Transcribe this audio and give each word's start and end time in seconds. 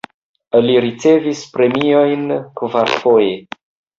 Li 0.67 0.77
ricevis 0.85 1.43
premiojn 1.57 2.25
kvarfoje. 2.61 3.39